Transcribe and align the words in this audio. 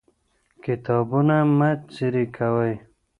کتابونه 0.63 1.37
مه 1.57 1.69
څيرې 1.93 2.25
کوئ. 2.35 2.73